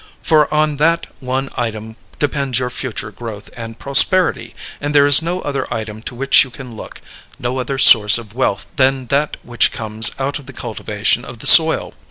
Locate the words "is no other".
5.05-5.71